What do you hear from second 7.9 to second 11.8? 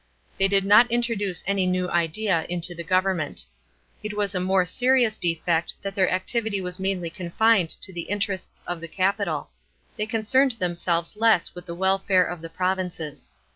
the interests of the capital. They concerned themselves less with the